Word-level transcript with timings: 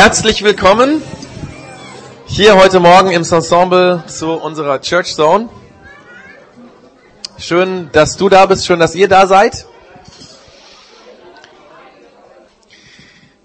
Herzlich 0.00 0.44
willkommen 0.44 1.02
hier 2.24 2.54
heute 2.54 2.78
Morgen 2.78 3.10
im 3.10 3.24
Ensemble 3.24 4.04
zu 4.06 4.30
unserer 4.30 4.80
Church 4.80 5.16
Zone. 5.16 5.48
Schön, 7.36 7.90
dass 7.90 8.16
du 8.16 8.28
da 8.28 8.46
bist, 8.46 8.64
schön, 8.64 8.78
dass 8.78 8.94
ihr 8.94 9.08
da 9.08 9.26
seid. 9.26 9.66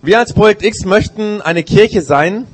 Wir 0.03 0.19
als 0.19 0.33
Projekt 0.33 0.61
X 0.61 0.85
möchten 0.85 1.41
eine 1.41 1.63
Kirche 1.63 2.03
sein, 2.03 2.45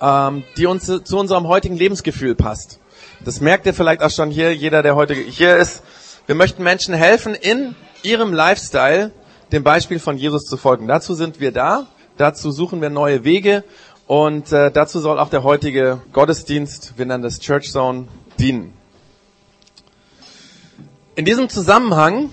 ähm, 0.00 0.42
die 0.56 0.64
uns 0.64 0.86
zu 0.86 1.18
unserem 1.18 1.46
heutigen 1.46 1.76
Lebensgefühl 1.76 2.36
passt. 2.36 2.80
Das 3.22 3.42
merkt 3.42 3.66
ihr 3.66 3.74
vielleicht 3.74 4.02
auch 4.02 4.10
schon 4.10 4.30
hier, 4.30 4.54
jeder, 4.56 4.82
der 4.82 4.96
heute 4.96 5.12
hier 5.12 5.58
ist. 5.58 5.82
Wir 6.24 6.36
möchten 6.36 6.62
Menschen 6.62 6.94
helfen, 6.94 7.34
in 7.34 7.74
ihrem 8.02 8.32
Lifestyle 8.32 9.12
dem 9.52 9.62
Beispiel 9.62 9.98
von 9.98 10.16
Jesus 10.16 10.44
zu 10.44 10.56
folgen. 10.56 10.88
Dazu 10.88 11.14
sind 11.14 11.38
wir 11.38 11.52
da. 11.52 11.86
Dazu 12.16 12.50
suchen 12.50 12.80
wir 12.80 12.88
neue 12.88 13.24
Wege 13.24 13.62
und 14.06 14.50
äh, 14.50 14.70
dazu 14.70 15.00
soll 15.00 15.18
auch 15.18 15.28
der 15.28 15.42
heutige 15.42 16.00
Gottesdienst, 16.12 16.94
wir 16.96 17.04
nennen 17.04 17.22
das 17.22 17.40
Church 17.40 17.70
Zone, 17.70 18.08
dienen. 18.38 18.72
In 21.14 21.26
diesem 21.26 21.48
Zusammenhang 21.48 22.30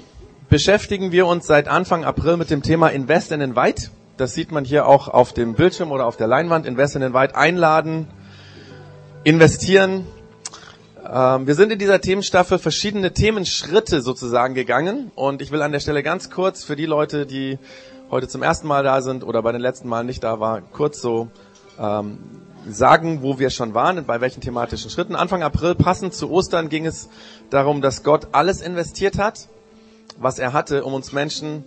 beschäftigen 0.50 1.12
wir 1.12 1.26
uns 1.26 1.48
seit 1.48 1.68
Anfang 1.68 2.06
April 2.06 2.38
mit 2.38 2.50
dem 2.50 2.64
Thema 2.64 2.90
Invest 2.90 3.32
in 3.34 3.42
den 3.42 3.56
Weit. 3.58 3.92
Das 4.16 4.34
sieht 4.34 4.52
man 4.52 4.64
hier 4.64 4.88
auch 4.88 5.08
auf 5.10 5.34
dem 5.34 5.56
Bildschirm 5.56 5.92
oder 5.92 6.06
auf 6.06 6.16
der 6.16 6.28
Leinwand. 6.28 6.66
Invest 6.66 6.96
in 6.96 7.02
den 7.02 7.14
Weit 7.14 7.36
einladen, 7.36 8.08
investieren. 9.26 10.06
Ähm, 11.12 11.46
wir 11.46 11.56
sind 11.56 11.72
in 11.72 11.80
dieser 11.80 12.00
Themenstaffel 12.00 12.58
verschiedene 12.58 13.14
Themenschritte 13.14 14.02
sozusagen 14.02 14.54
gegangen 14.54 15.12
und 15.16 15.42
ich 15.42 15.52
will 15.52 15.62
an 15.62 15.74
der 15.74 15.80
Stelle 15.82 16.04
ganz 16.04 16.30
kurz 16.30 16.64
für 16.64 16.78
die 16.78 16.86
Leute, 16.86 17.26
die 17.26 17.58
heute 18.12 18.28
zum 18.28 18.44
ersten 18.44 18.68
Mal 18.68 18.84
da 18.84 19.02
sind 19.02 19.24
oder 19.24 19.42
bei 19.42 19.52
den 19.52 19.62
letzten 19.62 19.88
Malen 19.88 20.08
nicht 20.08 20.24
da 20.24 20.40
waren, 20.40 20.64
kurz 20.72 21.02
so 21.02 21.30
ähm, 21.80 22.20
sagen, 22.68 23.22
wo 23.22 23.40
wir 23.40 23.50
schon 23.50 23.74
waren 23.74 23.98
und 23.98 24.08
bei 24.08 24.22
welchen 24.22 24.42
thematischen 24.42 24.90
Schritten. 24.90 25.16
Anfang 25.16 25.44
April, 25.44 25.76
passend 25.76 26.14
zu 26.14 26.30
Ostern, 26.30 26.70
ging 26.70 26.86
es 26.86 27.10
darum, 27.50 27.82
dass 27.82 28.04
Gott 28.04 28.30
alles 28.32 28.62
investiert 28.62 29.18
hat, 29.18 29.48
was 30.18 30.40
er 30.40 30.54
hatte, 30.54 30.84
um 30.84 30.94
uns 30.94 31.12
Menschen 31.12 31.64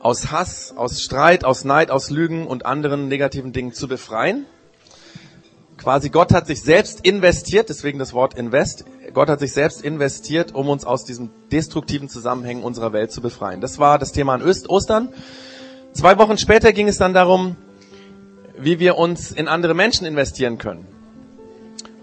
aus 0.00 0.32
Hass, 0.32 0.74
aus 0.76 1.00
Streit, 1.00 1.44
aus 1.44 1.64
Neid, 1.64 1.90
aus 1.90 2.10
Lügen 2.10 2.46
und 2.46 2.66
anderen 2.66 3.08
negativen 3.08 3.52
Dingen 3.52 3.72
zu 3.72 3.88
befreien. 3.88 4.46
Quasi 5.82 6.10
Gott 6.10 6.32
hat 6.32 6.46
sich 6.46 6.62
selbst 6.62 7.04
investiert, 7.04 7.68
deswegen 7.68 7.98
das 7.98 8.12
Wort 8.12 8.34
invest. 8.34 8.84
Gott 9.14 9.28
hat 9.28 9.40
sich 9.40 9.52
selbst 9.52 9.82
investiert, 9.82 10.54
um 10.54 10.68
uns 10.68 10.84
aus 10.84 11.04
diesen 11.04 11.30
destruktiven 11.50 12.08
Zusammenhängen 12.08 12.62
unserer 12.62 12.92
Welt 12.92 13.10
zu 13.10 13.20
befreien. 13.20 13.60
Das 13.60 13.80
war 13.80 13.98
das 13.98 14.12
Thema 14.12 14.34
an 14.34 14.42
Ostern. 14.42 15.08
Zwei 15.92 16.18
Wochen 16.18 16.38
später 16.38 16.72
ging 16.72 16.86
es 16.86 16.98
dann 16.98 17.14
darum, 17.14 17.56
wie 18.56 18.78
wir 18.78 18.96
uns 18.96 19.32
in 19.32 19.48
andere 19.48 19.74
Menschen 19.74 20.06
investieren 20.06 20.56
können. 20.56 20.86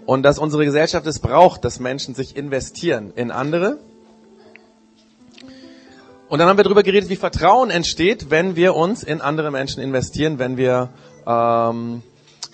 Und 0.04 0.24
dass 0.24 0.38
unsere 0.38 0.66
Gesellschaft 0.66 1.06
es 1.06 1.18
braucht, 1.18 1.64
dass 1.64 1.80
Menschen 1.80 2.14
sich 2.14 2.36
investieren 2.36 3.14
in 3.16 3.30
andere. 3.30 3.78
Und 6.28 6.38
dann 6.38 6.48
haben 6.48 6.58
wir 6.58 6.64
darüber 6.64 6.82
geredet, 6.82 7.08
wie 7.08 7.16
Vertrauen 7.16 7.70
entsteht, 7.70 8.30
wenn 8.30 8.56
wir 8.56 8.76
uns 8.76 9.02
in 9.02 9.22
andere 9.22 9.50
Menschen 9.50 9.82
investieren, 9.82 10.38
wenn 10.38 10.58
wir 10.58 10.90
ähm, 11.26 12.02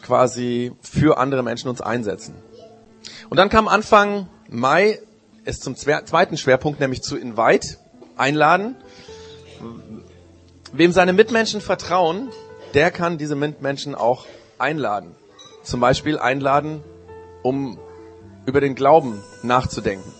quasi 0.07 0.73
für 0.81 1.19
andere 1.19 1.43
Menschen 1.43 1.69
uns 1.69 1.81
einsetzen. 1.81 2.35
Und 3.29 3.37
dann 3.37 3.49
kam 3.49 3.67
Anfang 3.69 4.29
Mai 4.49 5.01
es 5.45 5.61
zum 5.61 5.77
zweiten 5.77 6.37
Schwerpunkt, 6.37 6.81
nämlich 6.81 7.03
zu 7.03 7.17
Invite, 7.17 7.77
einladen. 8.17 8.77
Wem 10.73 10.93
seine 10.93 11.13
Mitmenschen 11.13 11.61
vertrauen, 11.61 12.31
der 12.75 12.91
kann 12.91 13.19
diese 13.19 13.37
Mitmenschen 13.37 13.95
auch 13.95 14.27
einladen. 14.59 15.15
Zum 15.63 15.81
Beispiel 15.81 16.19
einladen, 16.19 16.83
um 17.43 17.79
über 18.45 18.61
den 18.61 18.75
Glauben 18.75 19.23
nachzudenken. 19.43 20.13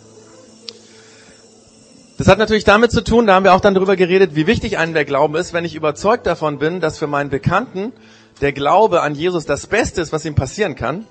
Das 2.19 2.29
hat 2.29 2.39
natürlich 2.39 2.65
damit 2.65 2.93
zu 2.93 3.05
tun, 3.05 3.27
da 3.27 3.35
haben 3.35 3.45
wir 3.45 3.53
auch 3.53 3.61
dann 3.61 3.75
darüber 3.75 3.95
geredet, 3.95 4.35
wie 4.35 4.47
wichtig 4.47 4.79
einem 4.79 4.95
der 4.95 5.05
Glauben 5.05 5.35
ist, 5.35 5.53
wenn 5.53 5.65
ich 5.65 5.75
überzeugt 5.75 6.27
davon 6.27 6.59
bin, 6.59 6.81
dass 6.81 6.99
für 6.99 7.07
meinen 7.07 7.29
Bekannten 7.29 7.93
der 8.41 8.53
Glaube 8.53 9.03
an 9.03 9.15
Jesus 9.15 9.47
das 9.47 9.67
Beste 9.67 10.01
ist, 10.01 10.13
was 10.13 10.25
ihm 10.25 10.35
passieren 10.35 10.75
kann, 10.75 11.07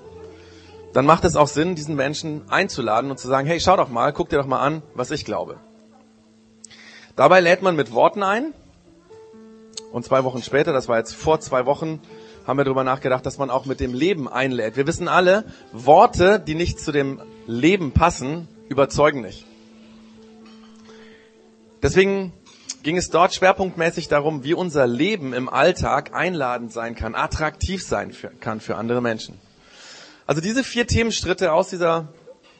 dann 0.92 1.04
macht 1.04 1.24
es 1.24 1.36
auch 1.36 1.48
Sinn, 1.48 1.74
diesen 1.74 1.94
Menschen 1.94 2.42
einzuladen 2.48 3.10
und 3.10 3.18
zu 3.18 3.28
sagen, 3.28 3.46
hey, 3.46 3.60
schau 3.60 3.76
doch 3.76 3.88
mal, 3.88 4.12
guck 4.12 4.28
dir 4.28 4.38
doch 4.38 4.46
mal 4.46 4.60
an, 4.60 4.82
was 4.94 5.10
ich 5.10 5.24
glaube. 5.24 5.58
Dabei 7.16 7.40
lädt 7.40 7.62
man 7.62 7.76
mit 7.76 7.92
Worten 7.92 8.22
ein. 8.22 8.54
Und 9.92 10.04
zwei 10.04 10.24
Wochen 10.24 10.42
später, 10.42 10.72
das 10.72 10.88
war 10.88 10.98
jetzt 10.98 11.14
vor 11.14 11.40
zwei 11.40 11.66
Wochen, 11.66 12.00
haben 12.46 12.58
wir 12.58 12.64
darüber 12.64 12.84
nachgedacht, 12.84 13.26
dass 13.26 13.38
man 13.38 13.50
auch 13.50 13.66
mit 13.66 13.80
dem 13.80 13.92
Leben 13.94 14.28
einlädt. 14.28 14.76
Wir 14.76 14.86
wissen 14.86 15.08
alle, 15.08 15.44
Worte, 15.72 16.38
die 16.38 16.54
nicht 16.54 16.78
zu 16.78 16.92
dem 16.92 17.20
Leben 17.46 17.92
passen, 17.92 18.48
überzeugen 18.68 19.20
nicht. 19.20 19.46
Deswegen 21.82 22.32
ging 22.86 22.96
es 22.96 23.10
dort 23.10 23.34
schwerpunktmäßig 23.34 24.06
darum, 24.06 24.44
wie 24.44 24.54
unser 24.54 24.86
Leben 24.86 25.32
im 25.32 25.48
Alltag 25.48 26.14
einladend 26.14 26.72
sein 26.72 26.94
kann, 26.94 27.16
attraktiv 27.16 27.82
sein 27.84 28.12
für, 28.12 28.28
kann 28.28 28.60
für 28.60 28.76
andere 28.76 29.02
Menschen. 29.02 29.34
Also 30.24 30.40
diese 30.40 30.62
vier 30.62 30.86
Themenstritte 30.86 31.52
aus 31.52 31.68
dieser 31.68 32.06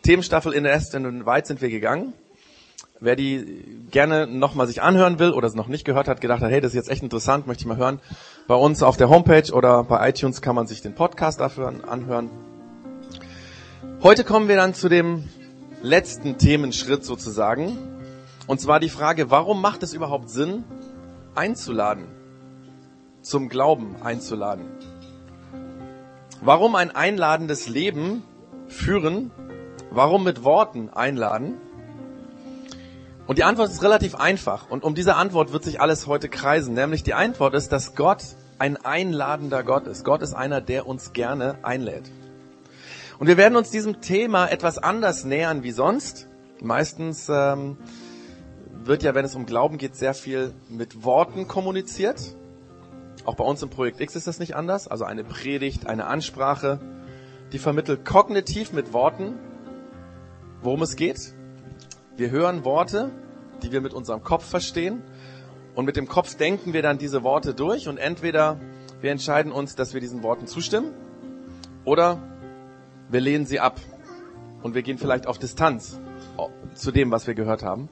Themenstaffel 0.02 0.52
in 0.52 0.64
der 0.64 0.82
und 0.94 1.26
weit 1.26 1.46
sind 1.46 1.62
wir 1.62 1.70
gegangen. 1.70 2.12
Wer 2.98 3.14
die 3.14 3.86
gerne 3.92 4.26
nochmal 4.26 4.66
sich 4.66 4.82
anhören 4.82 5.20
will 5.20 5.30
oder 5.30 5.46
es 5.46 5.54
noch 5.54 5.68
nicht 5.68 5.84
gehört 5.84 6.08
hat, 6.08 6.20
gedacht 6.20 6.42
hat, 6.42 6.50
hey, 6.50 6.60
das 6.60 6.72
ist 6.72 6.76
jetzt 6.76 6.90
echt 6.90 7.04
interessant, 7.04 7.46
möchte 7.46 7.62
ich 7.62 7.68
mal 7.68 7.76
hören. 7.76 8.00
Bei 8.48 8.56
uns 8.56 8.82
auf 8.82 8.96
der 8.96 9.08
Homepage 9.08 9.52
oder 9.52 9.84
bei 9.84 10.08
iTunes 10.08 10.42
kann 10.42 10.56
man 10.56 10.66
sich 10.66 10.82
den 10.82 10.96
Podcast 10.96 11.38
dafür 11.38 11.72
anhören. 11.86 12.30
Heute 14.02 14.24
kommen 14.24 14.48
wir 14.48 14.56
dann 14.56 14.74
zu 14.74 14.88
dem 14.88 15.28
letzten 15.82 16.36
Themenschritt 16.36 17.04
sozusagen. 17.04 17.95
Und 18.46 18.60
zwar 18.60 18.80
die 18.80 18.88
Frage, 18.88 19.30
warum 19.30 19.60
macht 19.60 19.82
es 19.82 19.92
überhaupt 19.92 20.30
Sinn, 20.30 20.64
einzuladen? 21.34 22.06
Zum 23.22 23.48
Glauben 23.48 23.96
einzuladen. 24.02 24.66
Warum 26.40 26.76
ein 26.76 26.94
einladendes 26.94 27.68
Leben 27.68 28.22
führen? 28.68 29.32
Warum 29.90 30.22
mit 30.22 30.44
Worten 30.44 30.90
einladen? 30.90 31.54
Und 33.26 33.38
die 33.38 33.44
Antwort 33.44 33.70
ist 33.70 33.82
relativ 33.82 34.14
einfach. 34.14 34.70
Und 34.70 34.84
um 34.84 34.94
diese 34.94 35.16
Antwort 35.16 35.52
wird 35.52 35.64
sich 35.64 35.80
alles 35.80 36.06
heute 36.06 36.28
kreisen. 36.28 36.74
Nämlich 36.74 37.02
die 37.02 37.14
Antwort 37.14 37.54
ist, 37.54 37.72
dass 37.72 37.96
Gott 37.96 38.22
ein 38.58 38.76
einladender 38.76 39.64
Gott 39.64 39.88
ist. 39.88 40.04
Gott 40.04 40.22
ist 40.22 40.34
einer, 40.34 40.60
der 40.60 40.86
uns 40.86 41.12
gerne 41.12 41.58
einlädt. 41.62 42.04
Und 43.18 43.26
wir 43.26 43.36
werden 43.36 43.56
uns 43.56 43.70
diesem 43.70 44.00
Thema 44.00 44.46
etwas 44.46 44.78
anders 44.78 45.24
nähern 45.24 45.64
wie 45.64 45.72
sonst. 45.72 46.28
Meistens 46.60 47.28
ähm, 47.28 47.76
wird 48.86 49.02
ja, 49.02 49.14
wenn 49.14 49.24
es 49.24 49.34
um 49.34 49.46
Glauben 49.46 49.78
geht, 49.78 49.96
sehr 49.96 50.14
viel 50.14 50.52
mit 50.68 51.04
Worten 51.04 51.48
kommuniziert. 51.48 52.20
Auch 53.24 53.34
bei 53.34 53.44
uns 53.44 53.62
im 53.62 53.70
Projekt 53.70 54.00
X 54.00 54.14
ist 54.14 54.26
das 54.26 54.38
nicht 54.38 54.54
anders. 54.54 54.88
Also 54.88 55.04
eine 55.04 55.24
Predigt, 55.24 55.86
eine 55.86 56.06
Ansprache, 56.06 56.78
die 57.52 57.58
vermittelt 57.58 58.04
kognitiv 58.04 58.72
mit 58.72 58.92
Worten, 58.92 59.34
worum 60.62 60.82
es 60.82 60.96
geht. 60.96 61.34
Wir 62.16 62.30
hören 62.30 62.64
Worte, 62.64 63.10
die 63.62 63.72
wir 63.72 63.80
mit 63.80 63.92
unserem 63.92 64.22
Kopf 64.22 64.44
verstehen. 64.44 65.02
Und 65.74 65.84
mit 65.84 65.96
dem 65.96 66.08
Kopf 66.08 66.36
denken 66.36 66.72
wir 66.72 66.82
dann 66.82 66.98
diese 66.98 67.22
Worte 67.22 67.54
durch 67.54 67.88
und 67.88 67.98
entweder 67.98 68.58
wir 69.00 69.10
entscheiden 69.10 69.52
uns, 69.52 69.74
dass 69.74 69.92
wir 69.92 70.00
diesen 70.00 70.22
Worten 70.22 70.46
zustimmen 70.46 70.94
oder 71.84 72.22
wir 73.10 73.20
lehnen 73.20 73.44
sie 73.44 73.60
ab 73.60 73.78
und 74.62 74.74
wir 74.74 74.82
gehen 74.82 74.96
vielleicht 74.96 75.26
auf 75.26 75.38
Distanz 75.38 76.00
zu 76.74 76.92
dem, 76.92 77.10
was 77.10 77.26
wir 77.26 77.34
gehört 77.34 77.62
haben. 77.62 77.90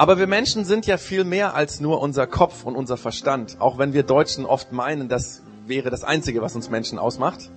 Aber 0.00 0.16
wir 0.16 0.26
Menschen 0.26 0.64
sind 0.64 0.86
ja 0.86 0.96
viel 0.96 1.24
mehr 1.24 1.54
als 1.54 1.78
nur 1.78 2.00
unser 2.00 2.26
Kopf 2.26 2.64
und 2.64 2.74
unser 2.74 2.96
Verstand, 2.96 3.60
auch 3.60 3.76
wenn 3.76 3.92
wir 3.92 4.02
Deutschen 4.02 4.46
oft 4.46 4.72
meinen, 4.72 5.10
das 5.10 5.42
wäre 5.66 5.90
das 5.90 6.04
Einzige, 6.04 6.40
was 6.40 6.56
uns 6.56 6.70
Menschen 6.70 6.98
ausmacht. 6.98 7.50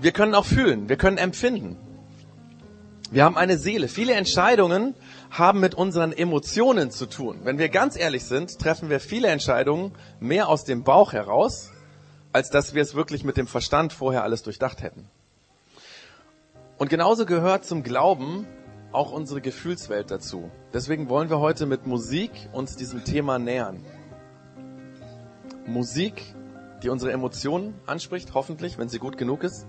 Wir 0.00 0.12
können 0.12 0.32
auch 0.36 0.44
fühlen, 0.44 0.88
wir 0.88 0.96
können 0.96 1.18
empfinden. 1.18 1.76
Wir 3.10 3.24
haben 3.24 3.36
eine 3.36 3.58
Seele. 3.58 3.88
Viele 3.88 4.12
Entscheidungen 4.12 4.94
haben 5.28 5.58
mit 5.58 5.74
unseren 5.74 6.12
Emotionen 6.12 6.92
zu 6.92 7.06
tun. 7.06 7.40
Wenn 7.42 7.58
wir 7.58 7.68
ganz 7.68 7.96
ehrlich 7.96 8.24
sind, 8.24 8.56
treffen 8.60 8.90
wir 8.90 9.00
viele 9.00 9.26
Entscheidungen 9.26 9.90
mehr 10.20 10.48
aus 10.48 10.62
dem 10.62 10.84
Bauch 10.84 11.14
heraus, 11.14 11.72
als 12.32 12.50
dass 12.50 12.74
wir 12.74 12.82
es 12.82 12.94
wirklich 12.94 13.24
mit 13.24 13.36
dem 13.36 13.48
Verstand 13.48 13.92
vorher 13.92 14.22
alles 14.22 14.44
durchdacht 14.44 14.82
hätten. 14.82 15.08
Und 16.78 16.90
genauso 16.90 17.26
gehört 17.26 17.64
zum 17.64 17.82
Glauben 17.82 18.46
auch 18.94 19.10
unsere 19.12 19.40
Gefühlswelt 19.40 20.10
dazu. 20.10 20.50
Deswegen 20.72 21.08
wollen 21.08 21.28
wir 21.28 21.40
heute 21.40 21.66
mit 21.66 21.86
Musik 21.86 22.30
uns 22.52 22.76
diesem 22.76 23.04
Thema 23.04 23.38
nähern. 23.38 23.84
Musik, 25.66 26.22
die 26.82 26.90
unsere 26.90 27.12
Emotionen 27.12 27.74
anspricht, 27.86 28.34
hoffentlich, 28.34 28.78
wenn 28.78 28.88
sie 28.88 28.98
gut 28.98 29.18
genug 29.18 29.42
ist. 29.42 29.66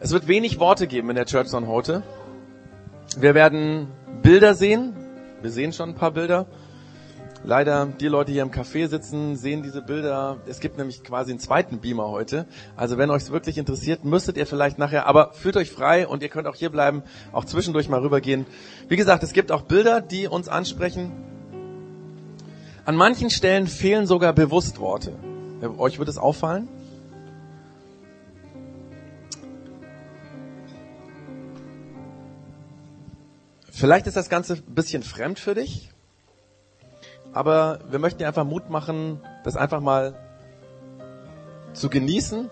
Es 0.00 0.12
wird 0.12 0.28
wenig 0.28 0.60
Worte 0.60 0.86
geben 0.86 1.10
in 1.10 1.16
der 1.16 1.26
Church 1.26 1.52
on 1.52 1.66
heute. 1.66 2.02
Wir 3.18 3.34
werden 3.34 3.88
Bilder 4.22 4.54
sehen. 4.54 4.94
Wir 5.42 5.50
sehen 5.50 5.72
schon 5.72 5.90
ein 5.90 5.94
paar 5.94 6.12
Bilder. 6.12 6.46
Leider, 7.44 7.86
die 7.86 8.08
Leute 8.08 8.32
hier 8.32 8.42
im 8.42 8.50
Café 8.50 8.88
sitzen, 8.88 9.36
sehen 9.36 9.62
diese 9.62 9.80
Bilder. 9.80 10.38
Es 10.46 10.60
gibt 10.60 10.76
nämlich 10.76 11.04
quasi 11.04 11.30
einen 11.30 11.38
zweiten 11.38 11.78
Beamer 11.78 12.08
heute. 12.08 12.46
Also 12.76 12.98
wenn 12.98 13.10
euch 13.10 13.30
wirklich 13.30 13.58
interessiert, 13.58 14.04
müsstet 14.04 14.36
ihr 14.36 14.46
vielleicht 14.46 14.78
nachher, 14.78 15.06
aber 15.06 15.32
fühlt 15.32 15.56
euch 15.56 15.70
frei 15.70 16.06
und 16.06 16.22
ihr 16.22 16.28
könnt 16.28 16.48
auch 16.48 16.56
hier 16.56 16.70
bleiben, 16.70 17.02
auch 17.32 17.44
zwischendurch 17.44 17.88
mal 17.88 18.00
rübergehen. 18.00 18.44
Wie 18.88 18.96
gesagt, 18.96 19.22
es 19.22 19.32
gibt 19.32 19.52
auch 19.52 19.62
Bilder, 19.62 20.00
die 20.00 20.26
uns 20.26 20.48
ansprechen. 20.48 21.12
An 22.84 22.96
manchen 22.96 23.30
Stellen 23.30 23.66
fehlen 23.66 24.06
sogar 24.06 24.32
bewusst 24.32 24.78
Worte. 24.78 25.12
Euch 25.78 25.98
wird 25.98 26.08
es 26.08 26.18
auffallen? 26.18 26.68
Vielleicht 33.70 34.08
ist 34.08 34.16
das 34.16 34.28
Ganze 34.28 34.54
ein 34.54 34.74
bisschen 34.74 35.04
fremd 35.04 35.38
für 35.38 35.54
dich. 35.54 35.90
Aber 37.38 37.78
wir 37.88 38.00
möchten 38.00 38.18
dir 38.18 38.26
einfach 38.26 38.42
Mut 38.42 38.68
machen, 38.68 39.20
das 39.44 39.56
einfach 39.56 39.80
mal 39.80 40.18
zu 41.72 41.88
genießen, 41.88 42.50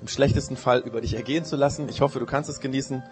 im 0.00 0.06
schlechtesten 0.06 0.56
Fall 0.56 0.78
über 0.78 1.00
dich 1.00 1.14
ergehen 1.14 1.44
zu 1.44 1.56
lassen. 1.56 1.88
Ich 1.88 2.02
hoffe, 2.02 2.20
du 2.20 2.24
kannst 2.24 2.48
es 2.48 2.60
genießen. 2.60 3.02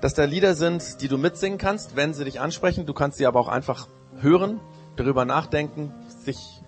Dass 0.00 0.14
da 0.14 0.24
Lieder 0.24 0.56
sind, 0.56 1.02
die 1.02 1.06
du 1.06 1.18
mitsingen 1.18 1.56
kannst, 1.56 1.94
wenn 1.94 2.14
sie 2.14 2.24
dich 2.24 2.40
ansprechen. 2.40 2.84
Du 2.84 2.94
kannst 2.94 3.18
sie 3.18 3.26
aber 3.26 3.38
auch 3.38 3.46
einfach 3.46 3.86
hören, 4.18 4.58
darüber 4.96 5.24
nachdenken, 5.24 5.94
sich, 6.24 6.64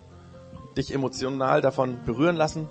dich 0.76 0.94
emotional 0.94 1.60
davon 1.60 2.04
berühren 2.06 2.36
lassen. 2.36 2.68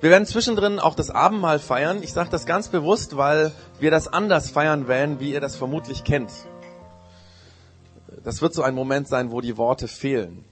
Wir 0.00 0.10
werden 0.10 0.26
zwischendrin 0.26 0.80
auch 0.80 0.96
das 0.96 1.10
Abendmahl 1.10 1.60
feiern. 1.60 2.02
Ich 2.02 2.12
sage 2.12 2.30
das 2.30 2.46
ganz 2.46 2.66
bewusst, 2.66 3.16
weil 3.16 3.52
wir 3.78 3.92
das 3.92 4.08
anders 4.08 4.50
feiern 4.50 4.88
werden, 4.88 5.20
wie 5.20 5.32
ihr 5.32 5.40
das 5.40 5.54
vermutlich 5.54 6.02
kennt. 6.02 6.32
Das 8.24 8.40
wird 8.40 8.54
so 8.54 8.62
ein 8.62 8.74
Moment 8.74 9.06
sein, 9.06 9.30
wo 9.30 9.40
die 9.42 9.58
Worte 9.58 9.86
fehlen. 9.86 10.44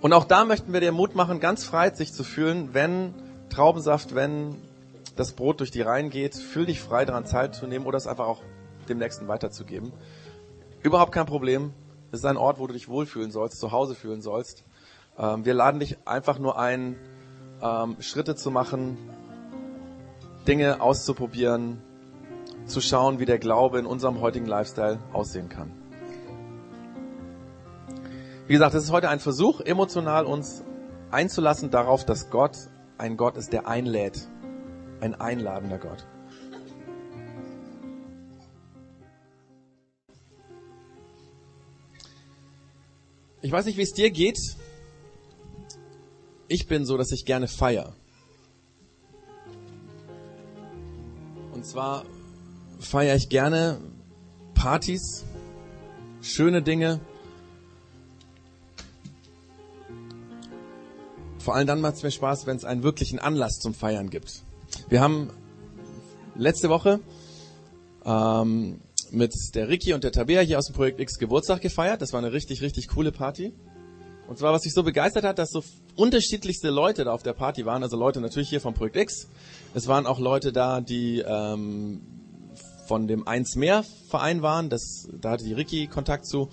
Und 0.00 0.12
auch 0.12 0.24
da 0.24 0.44
möchten 0.44 0.72
wir 0.72 0.80
dir 0.80 0.92
Mut 0.92 1.16
machen, 1.16 1.40
ganz 1.40 1.64
frei 1.64 1.90
sich 1.90 2.12
zu 2.12 2.22
fühlen, 2.22 2.72
wenn 2.72 3.14
Traubensaft, 3.50 4.14
wenn 4.14 4.54
das 5.16 5.32
Brot 5.32 5.58
durch 5.58 5.72
die 5.72 5.82
Reihen 5.82 6.10
geht, 6.10 6.36
fühl 6.36 6.66
dich 6.66 6.80
frei 6.80 7.04
daran 7.04 7.26
Zeit 7.26 7.56
zu 7.56 7.66
nehmen 7.66 7.84
oder 7.84 7.96
es 7.96 8.06
einfach 8.06 8.26
auch 8.26 8.42
dem 8.88 8.98
Nächsten 8.98 9.26
weiterzugeben. 9.26 9.92
Überhaupt 10.82 11.10
kein 11.10 11.26
Problem. 11.26 11.72
Es 12.12 12.20
ist 12.20 12.24
ein 12.24 12.36
Ort, 12.36 12.60
wo 12.60 12.68
du 12.68 12.72
dich 12.72 12.88
wohlfühlen 12.88 13.32
sollst, 13.32 13.58
zu 13.58 13.72
Hause 13.72 13.96
fühlen 13.96 14.22
sollst. 14.22 14.62
Ähm, 15.18 15.44
wir 15.44 15.54
laden 15.54 15.80
dich 15.80 15.96
einfach 16.06 16.38
nur 16.38 16.58
ein, 16.58 16.96
ähm, 17.60 17.96
Schritte 17.98 18.36
zu 18.36 18.52
machen, 18.52 18.96
Dinge 20.46 20.80
auszuprobieren, 20.80 21.82
zu 22.68 22.80
schauen, 22.80 23.18
wie 23.18 23.24
der 23.24 23.38
Glaube 23.38 23.78
in 23.78 23.86
unserem 23.86 24.20
heutigen 24.20 24.46
Lifestyle 24.46 24.98
aussehen 25.12 25.48
kann. 25.48 25.72
Wie 28.46 28.52
gesagt, 28.52 28.74
es 28.74 28.84
ist 28.84 28.92
heute 28.92 29.08
ein 29.08 29.20
Versuch, 29.20 29.60
emotional 29.60 30.24
uns 30.24 30.64
einzulassen 31.10 31.70
darauf, 31.70 32.04
dass 32.04 32.30
Gott 32.30 32.56
ein 32.96 33.16
Gott 33.16 33.36
ist, 33.36 33.52
der 33.52 33.66
einlädt. 33.68 34.28
Ein 35.00 35.14
einladender 35.14 35.78
Gott. 35.78 36.06
Ich 43.40 43.52
weiß 43.52 43.66
nicht, 43.66 43.78
wie 43.78 43.82
es 43.82 43.92
dir 43.92 44.10
geht. 44.10 44.38
Ich 46.48 46.66
bin 46.66 46.84
so, 46.84 46.96
dass 46.96 47.12
ich 47.12 47.24
gerne 47.24 47.46
feier. 47.46 47.94
Und 51.52 51.64
zwar 51.64 52.04
feiere 52.78 53.16
ich 53.16 53.28
gerne 53.28 53.78
Partys, 54.54 55.24
schöne 56.20 56.62
Dinge. 56.62 57.00
Vor 61.38 61.54
allem 61.54 61.66
dann 61.66 61.80
macht 61.80 61.94
es 61.94 62.02
mir 62.02 62.10
Spaß, 62.10 62.46
wenn 62.46 62.56
es 62.56 62.64
einen 62.64 62.82
wirklichen 62.82 63.18
Anlass 63.18 63.58
zum 63.58 63.74
Feiern 63.74 64.10
gibt. 64.10 64.42
Wir 64.88 65.00
haben 65.00 65.30
letzte 66.34 66.68
Woche 66.68 67.00
ähm, 68.04 68.80
mit 69.10 69.32
der 69.54 69.68
Ricky 69.68 69.94
und 69.94 70.04
der 70.04 70.12
Tabea 70.12 70.40
hier 70.40 70.58
aus 70.58 70.66
dem 70.66 70.74
Projekt 70.74 71.00
X 71.00 71.18
Geburtstag 71.18 71.60
gefeiert. 71.60 72.02
Das 72.02 72.12
war 72.12 72.18
eine 72.18 72.32
richtig, 72.32 72.60
richtig 72.62 72.88
coole 72.88 73.12
Party. 73.12 73.52
Und 74.28 74.36
zwar, 74.38 74.52
was 74.52 74.64
mich 74.64 74.74
so 74.74 74.82
begeistert 74.82 75.24
hat, 75.24 75.38
dass 75.38 75.50
so 75.50 75.64
unterschiedlichste 75.96 76.68
Leute 76.68 77.04
da 77.04 77.12
auf 77.12 77.22
der 77.22 77.32
Party 77.32 77.64
waren. 77.64 77.82
Also 77.82 77.96
Leute 77.96 78.20
natürlich 78.20 78.50
hier 78.50 78.60
vom 78.60 78.74
Projekt 78.74 78.96
X. 78.96 79.28
Es 79.74 79.86
waren 79.86 80.06
auch 80.06 80.18
Leute 80.18 80.52
da, 80.52 80.82
die 80.82 81.20
ähm, 81.26 82.02
von 82.88 83.06
dem 83.06 83.28
Eins 83.28 83.54
mehr 83.54 83.84
Verein 84.08 84.42
waren. 84.42 84.70
Das, 84.70 85.08
da 85.12 85.32
hatte 85.32 85.44
die 85.44 85.52
Ricky 85.52 85.86
Kontakt 85.86 86.26
zu. 86.26 86.48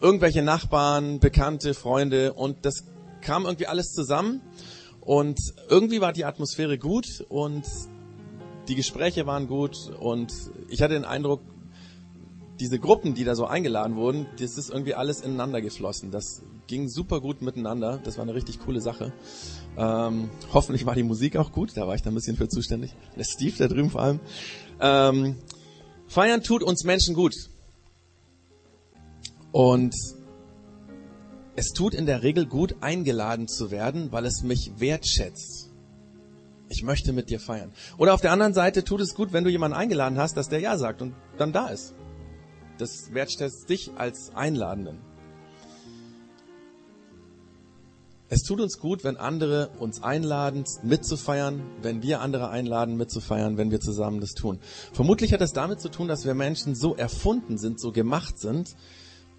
Irgendwelche 0.00 0.42
Nachbarn, 0.42 1.18
Bekannte, 1.20 1.74
Freunde 1.74 2.32
und 2.32 2.64
das 2.64 2.84
kam 3.20 3.44
irgendwie 3.44 3.66
alles 3.66 3.92
zusammen. 3.92 4.40
Und 5.00 5.38
irgendwie 5.68 6.00
war 6.00 6.12
die 6.12 6.24
Atmosphäre 6.24 6.78
gut 6.78 7.24
und 7.28 7.64
die 8.68 8.74
Gespräche 8.74 9.26
waren 9.26 9.46
gut 9.46 9.90
und 10.00 10.32
ich 10.70 10.80
hatte 10.80 10.94
den 10.94 11.04
Eindruck, 11.04 11.42
diese 12.60 12.78
Gruppen, 12.78 13.14
die 13.14 13.24
da 13.24 13.34
so 13.34 13.46
eingeladen 13.46 13.96
wurden, 13.96 14.26
das 14.38 14.56
ist 14.56 14.70
irgendwie 14.70 14.94
alles 14.94 15.20
ineinander 15.20 15.60
geflossen. 15.60 16.10
Das 16.10 16.42
ging 16.66 16.88
super 16.88 17.20
gut 17.20 17.42
miteinander. 17.42 17.98
Das 18.02 18.16
war 18.16 18.22
eine 18.22 18.34
richtig 18.34 18.60
coole 18.60 18.80
Sache. 18.80 19.12
Ähm, 19.76 20.30
hoffentlich 20.52 20.86
war 20.86 20.94
die 20.94 21.02
Musik 21.02 21.36
auch 21.36 21.52
gut. 21.52 21.76
Da 21.76 21.86
war 21.86 21.94
ich 21.94 22.02
da 22.02 22.10
ein 22.10 22.14
bisschen 22.14 22.36
für 22.36 22.48
zuständig. 22.48 22.94
Der 23.16 23.24
Steve 23.24 23.54
da 23.58 23.68
drüben 23.68 23.90
vor 23.90 24.02
allem. 24.02 24.20
Ähm, 24.80 25.36
feiern 26.08 26.42
tut 26.42 26.62
uns 26.62 26.84
Menschen 26.84 27.14
gut. 27.14 27.34
Und 29.52 29.94
es 31.56 31.68
tut 31.72 31.94
in 31.94 32.06
der 32.06 32.22
Regel 32.22 32.46
gut, 32.46 32.76
eingeladen 32.80 33.46
zu 33.46 33.70
werden, 33.70 34.10
weil 34.10 34.26
es 34.26 34.42
mich 34.42 34.72
wertschätzt. 34.78 35.70
Ich 36.68 36.82
möchte 36.82 37.12
mit 37.12 37.30
dir 37.30 37.38
feiern. 37.38 37.72
Oder 37.98 38.14
auf 38.14 38.20
der 38.20 38.32
anderen 38.32 38.54
Seite 38.54 38.82
tut 38.82 39.00
es 39.00 39.14
gut, 39.14 39.32
wenn 39.32 39.44
du 39.44 39.50
jemanden 39.50 39.76
eingeladen 39.76 40.18
hast, 40.18 40.36
dass 40.36 40.48
der 40.48 40.58
Ja 40.60 40.76
sagt 40.76 41.02
und 41.02 41.14
dann 41.38 41.52
da 41.52 41.68
ist. 41.68 41.94
Das 42.78 43.14
wertschätzt 43.14 43.68
dich 43.68 43.92
als 43.96 44.34
Einladenden. 44.34 44.98
Es 48.30 48.42
tut 48.42 48.60
uns 48.60 48.78
gut, 48.78 49.04
wenn 49.04 49.16
andere 49.18 49.68
uns 49.78 50.02
einladen, 50.02 50.64
mitzufeiern, 50.82 51.62
wenn 51.82 52.02
wir 52.02 52.20
andere 52.20 52.48
einladen, 52.48 52.96
mitzufeiern, 52.96 53.58
wenn 53.58 53.70
wir 53.70 53.80
zusammen 53.80 54.20
das 54.20 54.32
tun. 54.32 54.58
Vermutlich 54.92 55.32
hat 55.32 55.42
das 55.42 55.52
damit 55.52 55.80
zu 55.80 55.90
tun, 55.90 56.08
dass 56.08 56.24
wir 56.24 56.34
Menschen 56.34 56.74
so 56.74 56.94
erfunden 56.96 57.58
sind, 57.58 57.78
so 57.78 57.92
gemacht 57.92 58.38
sind, 58.38 58.76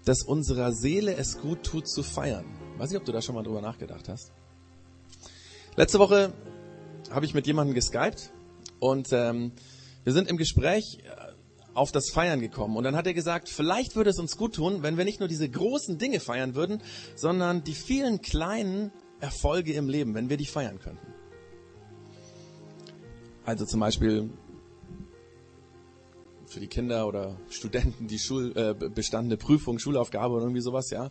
dass 0.04 0.22
unserer 0.22 0.72
Seele 0.72 1.16
es 1.16 1.40
gut 1.40 1.64
tut 1.64 1.88
zu 1.88 2.04
feiern. 2.04 2.44
Weiß 2.78 2.90
nicht, 2.90 2.98
ob 2.98 3.04
du 3.04 3.12
da 3.12 3.20
schon 3.20 3.34
mal 3.34 3.42
drüber 3.42 3.60
nachgedacht 3.60 4.08
hast. 4.08 4.30
Letzte 5.74 5.98
Woche 5.98 6.32
habe 7.10 7.26
ich 7.26 7.34
mit 7.34 7.46
jemandem 7.46 7.74
geskypt 7.74 8.30
und 8.78 9.08
ähm, 9.12 9.50
wir 10.04 10.12
sind 10.12 10.28
im 10.30 10.36
Gespräch 10.36 11.00
auf 11.76 11.92
das 11.92 12.10
Feiern 12.10 12.40
gekommen. 12.40 12.76
Und 12.76 12.84
dann 12.84 12.96
hat 12.96 13.06
er 13.06 13.14
gesagt, 13.14 13.48
vielleicht 13.48 13.96
würde 13.96 14.10
es 14.10 14.18
uns 14.18 14.36
gut 14.36 14.54
tun, 14.54 14.82
wenn 14.82 14.96
wir 14.96 15.04
nicht 15.04 15.20
nur 15.20 15.28
diese 15.28 15.48
großen 15.48 15.98
Dinge 15.98 16.20
feiern 16.20 16.54
würden, 16.54 16.82
sondern 17.14 17.64
die 17.64 17.74
vielen 17.74 18.20
kleinen 18.22 18.92
Erfolge 19.20 19.72
im 19.74 19.88
Leben, 19.88 20.14
wenn 20.14 20.28
wir 20.28 20.36
die 20.36 20.46
feiern 20.46 20.78
könnten. 20.78 21.06
Also 23.44 23.64
zum 23.64 23.80
Beispiel 23.80 24.30
für 26.46 26.60
die 26.60 26.66
Kinder 26.66 27.06
oder 27.06 27.36
Studenten 27.50 28.08
die 28.08 28.18
Schul, 28.18 28.52
äh, 28.56 28.74
bestandene 28.88 29.36
Prüfung, 29.36 29.78
Schulaufgabe 29.78 30.34
oder 30.34 30.44
irgendwie 30.44 30.60
sowas, 30.60 30.90
ja. 30.90 31.10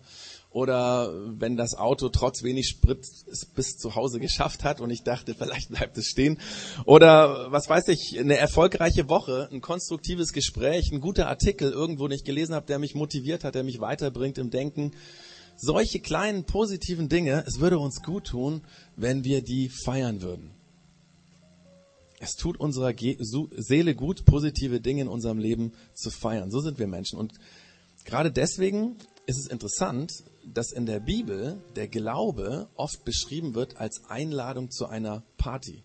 Oder 0.50 1.13
wenn 1.27 1.58
das 1.58 1.75
Auto 1.75 2.10
trotz 2.10 2.42
wenig 2.44 2.68
Sprit 2.70 3.00
es 3.30 3.46
bis 3.46 3.77
zu 3.77 3.96
Hause 3.96 4.20
geschafft 4.20 4.63
hat 4.63 4.80
und 4.80 4.89
ich 4.89 5.04
dachte, 5.04 5.36
vielleicht 5.36 5.70
bleibt 5.70 5.98
es 5.98 6.08
stehen. 6.08 6.39
Oder 6.86 7.51
was 7.51 7.70
weiß 7.70 7.89
ich, 7.89 8.18
eine 8.18 8.38
erfolgreiche 8.38 9.10
Woche, 9.10 9.50
ein 9.51 9.62
konstruktives 9.62 10.32
Gespräch, 10.32 10.92
ein 10.92 11.01
guter 11.01 11.27
Artikel 11.27 11.72
irgendwo, 11.72 12.08
den 12.08 12.15
ich 12.15 12.24
gelesen 12.24 12.56
habe, 12.56 12.65
der 12.65 12.80
mich 12.80 12.96
motiviert 12.96 13.44
hat, 13.44 13.56
der 13.56 13.63
mich 13.63 13.82
weiterbringt 13.82 14.38
im 14.38 14.50
Denken. 14.50 14.92
Solche 15.58 16.00
kleinen 16.00 16.46
positiven 16.46 17.10
Dinge, 17.10 17.44
es 17.48 17.60
würde 17.60 17.80
uns 17.80 18.01
gut 18.01 18.27
tun, 18.27 18.62
wenn 18.96 19.24
wir 19.24 19.42
die 19.42 19.70
feiern 19.70 20.22
würden. 20.22 20.51
Es 22.25 22.36
tut 22.38 22.60
unserer 22.60 22.91
Seele 22.98 23.94
gut, 23.94 24.25
positive 24.25 24.82
Dinge 24.82 25.03
in 25.03 25.08
unserem 25.08 25.38
Leben 25.38 25.74
zu 25.94 26.10
feiern. 26.10 26.50
So 26.50 26.60
sind 26.60 26.79
wir 26.79 26.88
Menschen. 26.88 27.20
Und 27.20 27.34
gerade 28.03 28.32
deswegen 28.32 28.96
ist 29.27 29.38
es 29.38 29.46
interessant, 29.46 30.24
dass 30.44 30.72
in 30.72 30.88
der 30.88 31.00
Bibel 31.00 31.62
der 31.75 31.88
Glaube 31.88 32.67
oft 32.77 33.05
beschrieben 33.05 33.53
wird 33.53 33.77
als 33.77 34.05
Einladung 34.10 34.72
zu 34.72 34.88
einer 34.88 35.22
Party. 35.38 35.84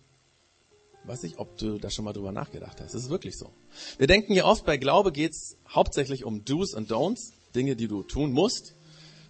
Weiß 1.05 1.21
nicht, 1.21 1.37
ob 1.37 1.57
du 1.57 1.77
da 1.77 1.91
schon 1.91 2.05
mal 2.05 2.13
drüber 2.13 2.31
nachgedacht 2.31 2.81
hast. 2.81 2.95
Das 2.95 3.03
ist 3.03 3.11
wirklich 3.11 3.37
so. 3.37 3.51
Wir 3.99 4.07
denken 4.07 4.33
ja 4.33 4.45
oft, 4.45 4.65
bei 4.65 4.77
Glaube 4.77 5.11
geht's 5.11 5.57
hauptsächlich 5.69 6.25
um 6.25 6.43
Do's 6.43 6.73
und 6.73 6.91
Don'ts, 6.91 7.33
Dinge, 7.53 7.75
die 7.75 7.87
du 7.87 8.01
tun 8.01 8.31
musst 8.31 8.73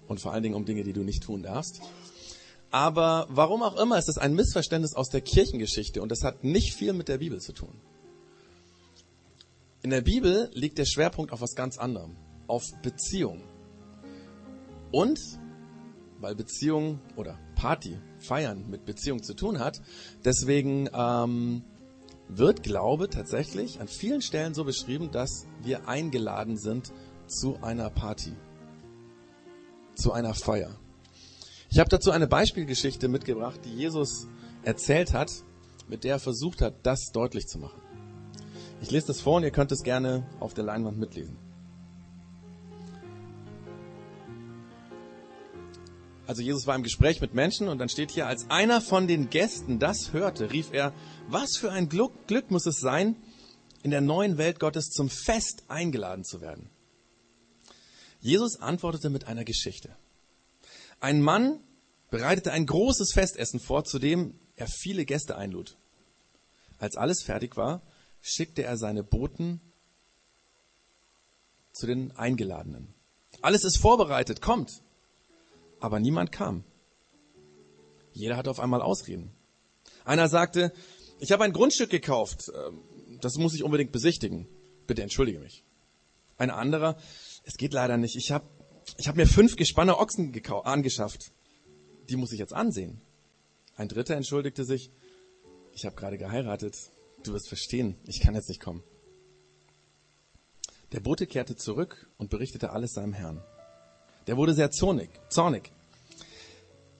und 0.07 0.21
vor 0.21 0.31
allen 0.31 0.43
Dingen 0.43 0.55
um 0.55 0.63
Dinge, 0.63 0.85
die 0.85 0.93
du 0.93 1.03
nicht 1.03 1.23
tun 1.23 1.43
darfst. 1.43 1.81
Aber 2.71 3.27
warum 3.29 3.63
auch 3.63 3.77
immer 3.77 3.97
ist 3.97 4.07
es 4.07 4.17
ein 4.17 4.33
Missverständnis 4.33 4.95
aus 4.95 5.09
der 5.09 5.21
Kirchengeschichte 5.21 6.01
und 6.01 6.09
das 6.09 6.23
hat 6.23 6.43
nicht 6.43 6.73
viel 6.73 6.93
mit 6.93 7.09
der 7.09 7.17
Bibel 7.17 7.39
zu 7.39 7.51
tun. 7.51 7.81
In 9.83 9.89
der 9.89 10.01
Bibel 10.01 10.49
liegt 10.53 10.77
der 10.77 10.85
Schwerpunkt 10.85 11.33
auf 11.33 11.41
was 11.41 11.55
ganz 11.55 11.77
anderem. 11.77 12.15
auf 12.47 12.63
Beziehung. 12.81 13.41
Und 14.91 15.19
weil 16.19 16.35
Beziehung 16.35 16.99
oder 17.15 17.39
Party, 17.55 17.97
Feiern 18.19 18.69
mit 18.69 18.85
Beziehung 18.85 19.23
zu 19.23 19.33
tun 19.33 19.59
hat, 19.59 19.81
deswegen 20.25 20.89
ähm, 20.93 21.63
wird 22.27 22.61
Glaube 22.61 23.09
tatsächlich 23.09 23.79
an 23.79 23.87
vielen 23.87 24.21
Stellen 24.21 24.53
so 24.53 24.65
beschrieben, 24.65 25.11
dass 25.11 25.47
wir 25.63 25.87
eingeladen 25.87 26.57
sind 26.57 26.91
zu 27.25 27.57
einer 27.61 27.89
Party, 27.89 28.33
zu 29.95 30.11
einer 30.11 30.33
Feier. 30.33 30.80
Ich 31.71 31.79
habe 31.79 31.89
dazu 31.89 32.11
eine 32.11 32.27
Beispielgeschichte 32.27 33.07
mitgebracht, 33.07 33.61
die 33.63 33.73
Jesus 33.73 34.27
erzählt 34.63 35.13
hat, 35.13 35.31
mit 35.87 36.03
der 36.03 36.15
er 36.15 36.19
versucht 36.19 36.61
hat, 36.61 36.85
das 36.85 37.11
deutlich 37.13 37.47
zu 37.47 37.59
machen. 37.59 37.81
Ich 38.81 38.91
lese 38.91 39.07
das 39.07 39.21
vor 39.21 39.37
und 39.37 39.43
ihr 39.43 39.51
könnt 39.51 39.71
es 39.71 39.81
gerne 39.81 40.27
auf 40.41 40.53
der 40.53 40.65
Leinwand 40.65 40.97
mitlesen. 40.97 41.37
Also 46.27 46.41
Jesus 46.41 46.67
war 46.67 46.75
im 46.75 46.83
Gespräch 46.83 47.21
mit 47.21 47.33
Menschen 47.33 47.69
und 47.69 47.77
dann 47.77 47.87
steht 47.87 48.11
hier, 48.11 48.27
als 48.27 48.49
einer 48.49 48.81
von 48.81 49.07
den 49.07 49.29
Gästen 49.29 49.79
das 49.79 50.11
hörte, 50.11 50.51
rief 50.51 50.73
er, 50.73 50.93
was 51.29 51.55
für 51.55 51.71
ein 51.71 51.87
Glück, 51.87 52.27
Glück 52.27 52.51
muss 52.51 52.65
es 52.65 52.81
sein, 52.81 53.15
in 53.81 53.91
der 53.91 54.01
neuen 54.01 54.37
Welt 54.37 54.59
Gottes 54.59 54.89
zum 54.89 55.09
Fest 55.09 55.63
eingeladen 55.69 56.25
zu 56.25 56.41
werden. 56.41 56.69
Jesus 58.19 58.59
antwortete 58.59 59.09
mit 59.09 59.27
einer 59.27 59.45
Geschichte. 59.45 59.95
Ein 61.01 61.19
Mann 61.21 61.59
bereitete 62.11 62.51
ein 62.51 62.67
großes 62.67 63.11
Festessen 63.11 63.59
vor, 63.59 63.83
zu 63.83 63.97
dem 63.97 64.39
er 64.55 64.67
viele 64.67 65.03
Gäste 65.03 65.35
einlud. 65.35 65.75
Als 66.77 66.95
alles 66.95 67.23
fertig 67.23 67.57
war, 67.57 67.81
schickte 68.21 68.63
er 68.63 68.77
seine 68.77 69.03
Boten 69.03 69.59
zu 71.73 71.87
den 71.87 72.11
Eingeladenen. 72.11 72.93
Alles 73.41 73.63
ist 73.63 73.77
vorbereitet, 73.77 74.41
kommt. 74.41 74.83
Aber 75.79 75.99
niemand 75.99 76.31
kam. 76.31 76.63
Jeder 78.13 78.37
hatte 78.37 78.51
auf 78.51 78.59
einmal 78.59 78.83
Ausreden. 78.83 79.31
Einer 80.05 80.27
sagte, 80.27 80.71
ich 81.19 81.31
habe 81.31 81.43
ein 81.43 81.53
Grundstück 81.53 81.89
gekauft, 81.89 82.51
ähm, 82.53 82.83
das 83.21 83.37
muss 83.37 83.55
ich 83.55 83.63
unbedingt 83.63 83.91
besichtigen. 83.91 84.47
Bitte 84.85 85.01
entschuldige 85.01 85.39
mich. 85.39 85.63
Ein 86.37 86.51
anderer, 86.51 86.97
es 87.43 87.57
geht 87.57 87.73
leider 87.73 87.97
nicht, 87.97 88.15
ich 88.15 88.31
habe 88.31 88.45
ich 88.97 89.07
hab 89.07 89.15
mir 89.15 89.27
fünf 89.27 89.55
gespanne 89.55 89.97
Ochsen 89.97 90.33
angeschafft. 90.63 91.31
Die 92.09 92.15
muss 92.15 92.31
ich 92.31 92.39
jetzt 92.39 92.53
ansehen. 92.53 93.01
Ein 93.75 93.87
dritter 93.87 94.15
entschuldigte 94.15 94.65
sich, 94.65 94.91
ich 95.73 95.85
habe 95.85 95.95
gerade 95.95 96.17
geheiratet, 96.17 96.75
du 97.23 97.33
wirst 97.33 97.47
verstehen, 97.47 97.95
ich 98.05 98.19
kann 98.19 98.35
jetzt 98.35 98.49
nicht 98.49 98.61
kommen. 98.61 98.83
Der 100.91 100.99
Bote 100.99 101.25
kehrte 101.25 101.55
zurück 101.55 102.09
und 102.17 102.29
berichtete 102.29 102.71
alles 102.71 102.93
seinem 102.93 103.13
Herrn. 103.13 103.41
Der 104.27 104.35
wurde 104.35 104.53
sehr 104.53 104.71
zornig, 104.71 105.09
zornig. 105.29 105.71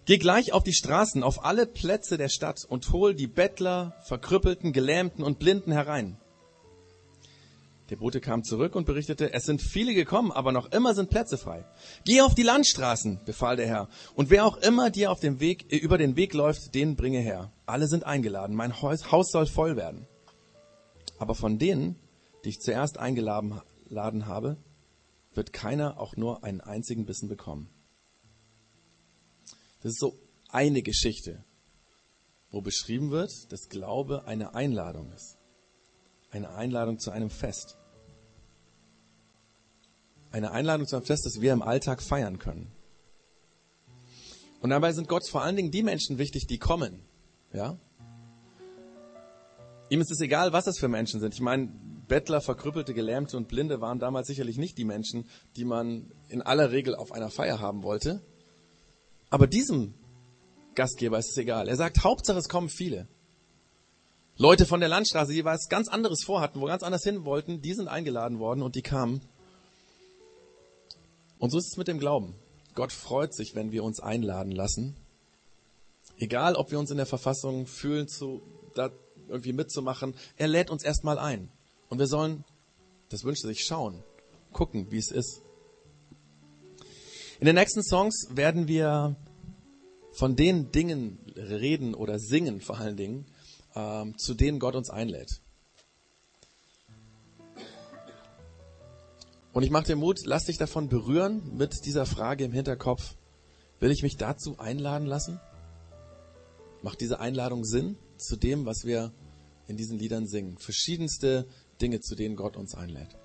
Geh 0.05 0.17
gleich 0.17 0.53
auf 0.53 0.63
die 0.63 0.73
Straßen, 0.73 1.23
auf 1.23 1.45
alle 1.45 1.67
Plätze 1.67 2.17
der 2.17 2.29
Stadt 2.29 2.65
und 2.65 2.91
hol 2.91 3.13
die 3.13 3.27
Bettler, 3.27 3.95
Verkrüppelten, 4.05 4.73
Gelähmten 4.73 5.23
und 5.23 5.39
Blinden 5.39 5.71
herein. 5.71 6.17
Der 7.91 7.97
Bote 7.97 8.21
kam 8.21 8.45
zurück 8.45 8.75
und 8.75 8.85
berichtete, 8.85 9.33
es 9.33 9.43
sind 9.43 9.61
viele 9.61 9.93
gekommen, 9.93 10.31
aber 10.31 10.53
noch 10.53 10.71
immer 10.71 10.95
sind 10.95 11.09
Plätze 11.09 11.37
frei. 11.37 11.65
Geh 12.05 12.21
auf 12.21 12.33
die 12.33 12.41
Landstraßen, 12.41 13.19
befahl 13.25 13.57
der 13.57 13.67
Herr, 13.67 13.89
und 14.15 14.29
wer 14.29 14.45
auch 14.45 14.55
immer 14.55 14.89
dir 14.89 15.11
auf 15.11 15.19
dem 15.19 15.41
Weg, 15.41 15.73
äh, 15.73 15.75
über 15.75 15.97
den 15.97 16.15
Weg 16.15 16.33
läuft, 16.33 16.73
den 16.73 16.95
bringe 16.95 17.19
her. 17.19 17.51
Alle 17.65 17.87
sind 17.87 18.05
eingeladen, 18.05 18.55
mein 18.55 18.81
Haus 18.81 19.31
soll 19.31 19.45
voll 19.45 19.75
werden. 19.75 20.07
Aber 21.19 21.35
von 21.35 21.59
denen, 21.59 21.97
die 22.45 22.49
ich 22.49 22.61
zuerst 22.61 22.97
eingeladen 22.97 23.61
habe, 24.25 24.55
wird 25.33 25.51
keiner 25.51 25.99
auch 25.99 26.15
nur 26.15 26.45
einen 26.45 26.61
einzigen 26.61 27.05
Bissen 27.05 27.27
bekommen. 27.27 27.69
Das 29.81 29.91
ist 29.91 29.99
so 29.99 30.17
eine 30.47 30.81
Geschichte, 30.81 31.43
wo 32.51 32.61
beschrieben 32.61 33.11
wird, 33.11 33.51
dass 33.51 33.67
Glaube 33.67 34.23
eine 34.27 34.55
Einladung 34.55 35.11
ist. 35.11 35.37
Eine 36.29 36.51
Einladung 36.51 36.97
zu 36.97 37.11
einem 37.11 37.29
Fest. 37.29 37.77
Eine 40.31 40.51
Einladung 40.51 40.87
zu 40.87 40.95
einem 40.95 41.05
Fest, 41.05 41.25
das 41.25 41.41
wir 41.41 41.53
im 41.53 41.61
Alltag 41.61 42.01
feiern 42.01 42.39
können. 42.39 42.71
Und 44.61 44.69
dabei 44.69 44.93
sind 44.93 45.07
Gott 45.07 45.27
vor 45.27 45.41
allen 45.41 45.55
Dingen 45.55 45.71
die 45.71 45.83
Menschen 45.83 46.17
wichtig, 46.17 46.47
die 46.47 46.59
kommen. 46.59 47.01
Ja? 47.51 47.77
Ihm 49.89 50.01
ist 50.01 50.11
es 50.11 50.21
egal, 50.21 50.53
was 50.53 50.65
das 50.65 50.77
für 50.77 50.87
Menschen 50.87 51.19
sind. 51.19 51.33
Ich 51.33 51.41
meine, 51.41 51.69
Bettler, 52.07 52.41
Verkrüppelte, 52.41 52.93
Gelähmte 52.93 53.37
und 53.37 53.47
Blinde 53.47 53.81
waren 53.81 53.99
damals 53.99 54.27
sicherlich 54.27 54.57
nicht 54.57 54.77
die 54.77 54.85
Menschen, 54.85 55.25
die 55.55 55.65
man 55.65 56.11
in 56.29 56.41
aller 56.41 56.71
Regel 56.71 56.95
auf 56.95 57.11
einer 57.11 57.29
Feier 57.29 57.59
haben 57.59 57.83
wollte. 57.83 58.21
Aber 59.29 59.47
diesem 59.47 59.93
Gastgeber 60.75 61.17
ist 61.17 61.31
es 61.31 61.37
egal. 61.37 61.67
Er 61.67 61.75
sagt, 61.75 62.03
Hauptsache 62.03 62.37
es 62.37 62.49
kommen 62.49 62.69
viele. 62.69 63.07
Leute 64.37 64.65
von 64.65 64.79
der 64.79 64.89
Landstraße, 64.89 65.33
die 65.33 65.45
was 65.45 65.67
ganz 65.69 65.87
anderes 65.87 66.23
vorhatten, 66.23 66.61
wo 66.61 66.65
ganz 66.65 66.83
anders 66.83 67.03
hin 67.03 67.25
wollten, 67.25 67.61
die 67.61 67.73
sind 67.73 67.87
eingeladen 67.87 68.39
worden 68.39 68.61
und 68.61 68.75
die 68.75 68.81
kamen. 68.81 69.21
Und 71.41 71.49
so 71.49 71.57
ist 71.57 71.69
es 71.69 71.77
mit 71.77 71.87
dem 71.87 71.97
Glauben. 71.97 72.35
Gott 72.75 72.91
freut 72.91 73.33
sich, 73.33 73.55
wenn 73.55 73.71
wir 73.71 73.83
uns 73.83 73.99
einladen 73.99 74.51
lassen. 74.51 74.95
Egal, 76.19 76.55
ob 76.55 76.69
wir 76.69 76.77
uns 76.77 76.91
in 76.91 76.97
der 76.97 77.07
Verfassung 77.07 77.65
fühlen, 77.65 78.07
zu, 78.07 78.43
da 78.75 78.91
irgendwie 79.27 79.51
mitzumachen. 79.51 80.13
Er 80.37 80.47
lädt 80.47 80.69
uns 80.69 80.83
erstmal 80.83 81.17
ein. 81.17 81.49
Und 81.89 81.97
wir 81.97 82.05
sollen, 82.05 82.43
das 83.09 83.23
wünscht 83.23 83.43
er 83.43 83.47
sich, 83.47 83.63
schauen, 83.63 84.03
gucken, 84.53 84.91
wie 84.91 84.99
es 84.99 85.09
ist. 85.09 85.41
In 87.39 87.47
den 87.47 87.55
nächsten 87.55 87.81
Songs 87.81 88.27
werden 88.29 88.67
wir 88.67 89.15
von 90.11 90.35
den 90.35 90.71
Dingen 90.71 91.17
reden 91.35 91.95
oder 91.95 92.19
singen 92.19 92.61
vor 92.61 92.77
allen 92.77 92.97
Dingen, 92.97 93.25
ähm, 93.73 94.15
zu 94.15 94.35
denen 94.35 94.59
Gott 94.59 94.75
uns 94.75 94.91
einlädt. 94.91 95.41
Und 99.53 99.63
ich 99.63 99.69
mache 99.69 99.85
dir 99.85 99.95
Mut, 99.97 100.21
lass 100.25 100.45
dich 100.45 100.57
davon 100.57 100.87
berühren 100.87 101.57
mit 101.57 101.85
dieser 101.85 102.05
Frage 102.05 102.45
im 102.45 102.53
Hinterkopf. 102.53 103.15
Will 103.79 103.91
ich 103.91 104.01
mich 104.01 104.15
dazu 104.15 104.59
einladen 104.59 105.07
lassen? 105.07 105.41
Macht 106.81 107.01
diese 107.01 107.19
Einladung 107.19 107.65
Sinn 107.65 107.97
zu 108.17 108.37
dem, 108.37 108.65
was 108.65 108.85
wir 108.85 109.11
in 109.67 109.75
diesen 109.75 109.99
Liedern 109.99 110.25
singen? 110.25 110.57
Verschiedenste 110.57 111.47
Dinge, 111.81 111.99
zu 111.99 112.15
denen 112.15 112.37
Gott 112.37 112.55
uns 112.55 112.75
einlädt. 112.75 113.17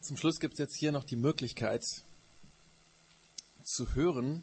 Zum 0.00 0.16
Schluss 0.16 0.40
gibt 0.40 0.54
es 0.54 0.58
jetzt 0.58 0.76
hier 0.76 0.92
noch 0.92 1.04
die 1.04 1.16
Möglichkeit 1.16 1.84
zu 3.62 3.94
hören, 3.94 4.42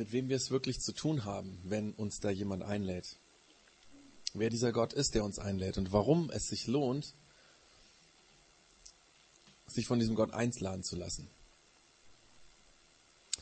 mit 0.00 0.12
wem 0.12 0.30
wir 0.30 0.36
es 0.36 0.50
wirklich 0.50 0.80
zu 0.80 0.92
tun 0.92 1.26
haben, 1.26 1.58
wenn 1.62 1.92
uns 1.92 2.20
da 2.20 2.30
jemand 2.30 2.62
einlädt. 2.62 3.18
Wer 4.32 4.48
dieser 4.48 4.72
Gott 4.72 4.94
ist, 4.94 5.14
der 5.14 5.24
uns 5.24 5.38
einlädt 5.38 5.76
und 5.76 5.92
warum 5.92 6.30
es 6.30 6.48
sich 6.48 6.66
lohnt, 6.66 7.12
sich 9.66 9.86
von 9.86 9.98
diesem 9.98 10.14
Gott 10.14 10.32
einladen 10.32 10.82
zu 10.82 10.96
lassen. 10.96 11.28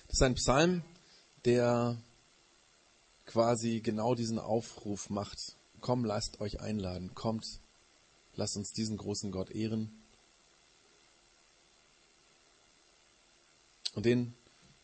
Das 0.09 0.15
ist 0.15 0.23
ein 0.23 0.35
Psalm, 0.35 0.83
der 1.45 1.97
quasi 3.25 3.79
genau 3.79 4.17
diesen 4.17 4.41
Aufruf 4.41 5.11
macht. 5.11 5.55
Komm, 5.81 6.05
lasst 6.05 6.41
euch 6.41 6.61
einladen. 6.61 7.15
Kommt, 7.15 7.61
lasst 8.35 8.57
uns 8.57 8.73
diesen 8.73 8.97
großen 8.97 9.31
Gott 9.31 9.51
ehren. 9.51 9.93
Und 13.95 14.07
den 14.07 14.35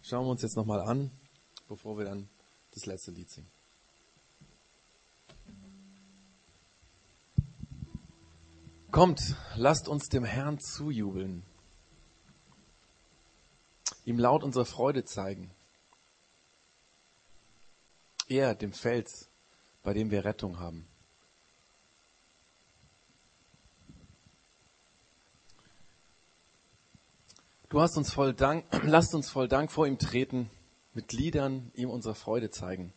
schauen 0.02 0.24
wir 0.24 0.30
uns 0.30 0.42
jetzt 0.42 0.54
nochmal 0.54 0.80
an, 0.80 1.10
bevor 1.74 1.98
wir 1.98 2.04
dann 2.04 2.28
das 2.72 2.86
letzte 2.86 3.10
Lied 3.10 3.28
singen. 3.28 3.50
Kommt, 8.92 9.34
lasst 9.56 9.88
uns 9.88 10.08
dem 10.08 10.24
Herrn 10.24 10.60
zujubeln 10.60 11.42
ihm 14.04 14.18
laut 14.18 14.44
unsere 14.44 14.64
Freude 14.64 15.04
zeigen. 15.04 15.50
Er, 18.28 18.54
dem 18.54 18.72
Fels, 18.72 19.28
bei 19.82 19.92
dem 19.94 20.10
wir 20.10 20.24
Rettung 20.24 20.60
haben. 20.60 20.86
Du 27.68 27.80
hast 27.80 27.96
uns 27.96 28.12
voll 28.12 28.34
Dank, 28.34 28.64
lasst 28.84 29.14
uns 29.14 29.28
voll 29.28 29.48
Dank 29.48 29.72
vor 29.72 29.88
ihm 29.88 29.98
treten, 29.98 30.48
mit 30.94 31.12
Liedern 31.12 31.70
ihm 31.74 31.90
unsere 31.90 32.14
Freude 32.14 32.50
zeigen. 32.50 32.92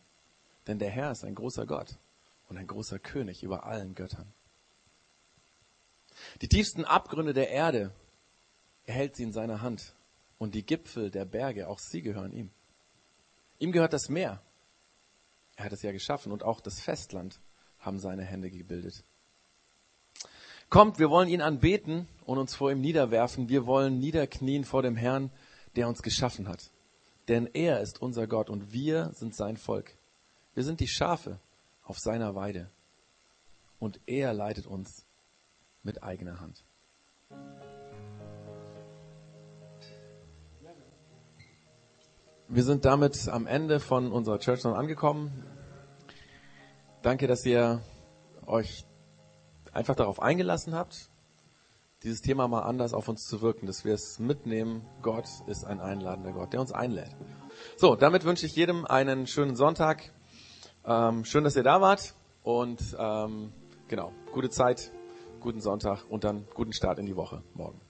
Denn 0.66 0.78
der 0.78 0.90
Herr 0.90 1.12
ist 1.12 1.24
ein 1.24 1.34
großer 1.34 1.66
Gott 1.66 1.98
und 2.48 2.56
ein 2.56 2.66
großer 2.66 2.98
König 2.98 3.42
über 3.42 3.64
allen 3.64 3.94
Göttern. 3.94 4.32
Die 6.40 6.48
tiefsten 6.48 6.84
Abgründe 6.84 7.32
der 7.32 7.50
Erde 7.50 7.92
erhält 8.84 9.16
sie 9.16 9.24
in 9.24 9.32
seiner 9.32 9.60
Hand 9.60 9.94
und 10.38 10.54
die 10.54 10.64
Gipfel 10.64 11.10
der 11.10 11.24
Berge, 11.24 11.68
auch 11.68 11.78
sie 11.78 12.02
gehören 12.02 12.32
ihm. 12.32 12.50
Ihm 13.58 13.72
gehört 13.72 13.92
das 13.92 14.08
Meer. 14.08 14.40
Er 15.56 15.64
hat 15.64 15.72
es 15.72 15.82
ja 15.82 15.92
geschaffen 15.92 16.32
und 16.32 16.42
auch 16.42 16.60
das 16.60 16.80
Festland 16.80 17.40
haben 17.78 17.98
seine 17.98 18.24
Hände 18.24 18.50
gebildet. 18.50 19.04
Kommt, 20.70 20.98
wir 20.98 21.10
wollen 21.10 21.28
ihn 21.28 21.40
anbeten 21.40 22.06
und 22.24 22.38
uns 22.38 22.54
vor 22.54 22.70
ihm 22.70 22.80
niederwerfen. 22.80 23.48
Wir 23.48 23.66
wollen 23.66 23.98
niederknien 23.98 24.64
vor 24.64 24.82
dem 24.82 24.96
Herrn, 24.96 25.30
der 25.76 25.88
uns 25.88 26.02
geschaffen 26.02 26.46
hat. 26.46 26.70
Denn 27.28 27.46
er 27.52 27.80
ist 27.80 28.00
unser 28.00 28.26
Gott 28.26 28.48
und 28.48 28.72
wir 28.72 29.10
sind 29.12 29.34
sein 29.34 29.56
Volk. 29.56 29.96
Wir 30.54 30.64
sind 30.64 30.80
die 30.80 30.88
Schafe 30.88 31.38
auf 31.84 31.98
seiner 31.98 32.34
Weide. 32.34 32.70
Und 33.78 34.00
er 34.06 34.32
leitet 34.32 34.66
uns 34.66 35.04
mit 35.82 36.02
eigener 36.02 36.40
Hand. 36.40 36.64
Wir 42.48 42.64
sind 42.64 42.86
damit 42.86 43.28
am 43.28 43.46
Ende 43.46 43.78
von 43.78 44.10
unserer 44.10 44.38
Church 44.38 44.64
angekommen. 44.64 45.44
Danke, 47.02 47.26
dass 47.26 47.44
ihr 47.44 47.82
euch 48.46 48.86
einfach 49.72 49.94
darauf 49.94 50.20
eingelassen 50.20 50.74
habt, 50.74 51.07
dieses 52.02 52.20
Thema 52.20 52.46
mal 52.46 52.62
anders 52.62 52.94
auf 52.94 53.08
uns 53.08 53.26
zu 53.26 53.42
wirken, 53.42 53.66
dass 53.66 53.84
wir 53.84 53.94
es 53.94 54.18
mitnehmen. 54.18 54.86
Gott 55.02 55.26
ist 55.46 55.64
ein 55.64 55.80
einladender 55.80 56.32
Gott, 56.32 56.52
der 56.52 56.60
uns 56.60 56.72
einlädt. 56.72 57.16
So, 57.76 57.96
damit 57.96 58.24
wünsche 58.24 58.46
ich 58.46 58.54
jedem 58.54 58.86
einen 58.86 59.26
schönen 59.26 59.56
Sonntag. 59.56 60.12
Ähm, 60.84 61.24
schön, 61.24 61.44
dass 61.44 61.56
ihr 61.56 61.64
da 61.64 61.80
wart 61.80 62.14
und 62.42 62.80
ähm, 62.98 63.52
genau, 63.88 64.12
gute 64.32 64.48
Zeit, 64.50 64.92
guten 65.40 65.60
Sonntag 65.60 66.04
und 66.08 66.24
dann 66.24 66.46
guten 66.54 66.72
Start 66.72 66.98
in 66.98 67.06
die 67.06 67.16
Woche 67.16 67.42
morgen. 67.54 67.80